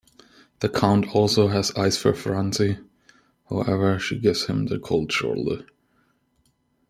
[0.61, 2.79] The Count also has eyes for Franzi,
[3.51, 5.63] however, she gives him the cold shoulder.